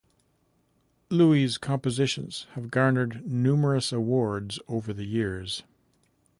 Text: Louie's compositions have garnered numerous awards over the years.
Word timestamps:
Louie's 1.11 1.59
compositions 1.59 2.47
have 2.53 2.71
garnered 2.71 3.23
numerous 3.31 3.91
awards 3.91 4.59
over 4.67 4.93
the 4.93 5.05
years. 5.05 5.61